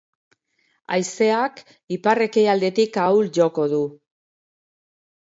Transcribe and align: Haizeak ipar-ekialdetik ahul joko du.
Haizeak 0.93 1.61
ipar-ekialdetik 1.97 2.97
ahul 3.03 3.29
joko 3.39 3.67
du. 3.75 3.83